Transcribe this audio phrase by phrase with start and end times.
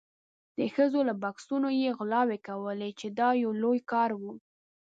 [0.57, 4.23] د ښځو له بکسونو یې غلاوې کولې چې دا یې لوی کار و.